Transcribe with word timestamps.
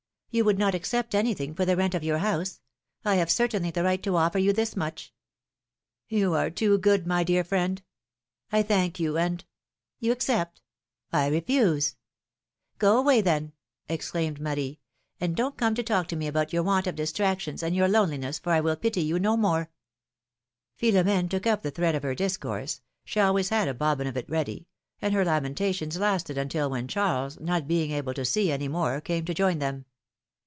You 0.33 0.45
would 0.45 0.57
not 0.57 0.73
accept 0.73 1.13
anything 1.13 1.53
for 1.53 1.65
the 1.65 1.75
rent 1.75 1.93
of 1.93 2.05
your 2.05 2.19
house. 2.19 2.61
I 3.03 3.15
have 3.15 3.29
certainly 3.29 3.69
the 3.69 3.83
right 3.83 4.01
to 4.03 4.15
offer 4.15 4.39
you 4.39 4.53
this 4.53 4.77
much.^^ 4.77 5.11
"You 6.07 6.35
are 6.35 6.49
too 6.49 6.77
good, 6.77 7.05
my 7.05 7.25
dear 7.25 7.43
friend. 7.43 7.81
I 8.49 8.63
thank 8.63 8.97
you, 8.97 9.17
and— 9.17 9.43
88 9.43 9.43
philomene's 9.43 9.43
makeiages. 9.43 9.95
You 10.05 10.11
accept?'^ 10.13 10.51
I 11.11 11.29
refuse/^ 11.29 11.95
away, 12.81 13.21
tlien!^^ 13.21 13.51
exclaimed 13.89 14.39
Marie. 14.39 14.79
^^And 15.19 15.35
don't 15.35 15.57
come 15.57 15.75
to 15.75 15.83
talk 15.83 16.07
to 16.07 16.15
me 16.15 16.27
about 16.27 16.53
your 16.53 16.63
want 16.63 16.87
of 16.87 16.95
distractions 16.95 17.61
and 17.61 17.75
your 17.75 17.89
loneliness, 17.89 18.39
for 18.39 18.53
I 18.53 18.61
will 18.61 18.77
pity 18.77 19.01
you 19.01 19.19
no 19.19 19.35
more." 19.35 19.69
Philomene 20.77 21.27
took 21.27 21.45
up 21.45 21.61
the 21.61 21.71
thread 21.71 21.93
of 21.93 22.03
her 22.03 22.15
discourse— 22.15 22.79
she 23.03 23.19
always 23.19 23.49
had 23.49 23.67
a 23.67 23.73
bobbin 23.73 24.07
of 24.07 24.15
it 24.15 24.29
ready— 24.29 24.69
and 25.01 25.13
her 25.13 25.25
lamentations 25.25 25.99
lasted 25.99 26.37
until 26.37 26.69
when 26.69 26.87
Charles, 26.87 27.37
not 27.41 27.67
being 27.67 27.91
able 27.91 28.13
to 28.13 28.23
see 28.23 28.49
any 28.49 28.69
more, 28.69 29.01
came 29.01 29.25
to 29.25 29.33
join 29.33 29.59
them. 29.59 29.83